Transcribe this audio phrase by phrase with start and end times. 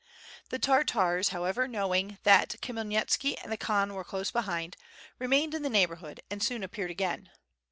[0.49, 4.75] The Tartars however knowing that Khmyelnitski and the Khan were close behind,
[5.19, 7.29] remained in the neighborhood and soon appeared again.